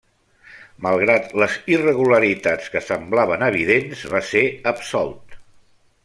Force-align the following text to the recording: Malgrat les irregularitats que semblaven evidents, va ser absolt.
Malgrat 0.85 1.33
les 1.41 1.57
irregularitats 1.73 2.73
que 2.75 2.81
semblaven 2.89 3.47
evidents, 3.51 4.01
va 4.15 4.23
ser 4.35 4.43
absolt. 4.73 5.37